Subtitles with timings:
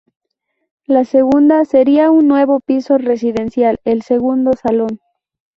[0.87, 4.99] La segunda, sería un nuevo piso residencial, el segundo salón.